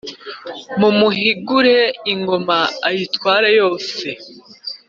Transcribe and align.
Mumuhingure 0.79 1.77
ingoma 2.13 2.57
ayitware 2.87 3.49
yose 3.59 4.07